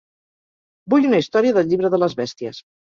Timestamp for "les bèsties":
2.05-2.69